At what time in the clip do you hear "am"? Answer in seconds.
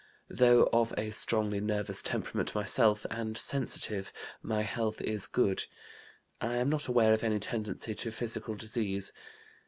6.55-6.69